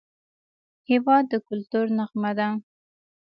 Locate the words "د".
1.31-1.33